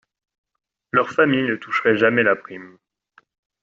Leur 0.91 1.11
famille 1.11 1.43
ne 1.43 1.55
toucherait 1.55 1.95
jamais 1.95 2.23
la 2.23 2.35
prime. 2.35 2.79